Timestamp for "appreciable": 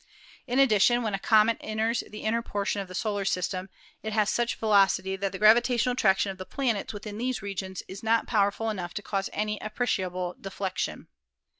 9.59-10.33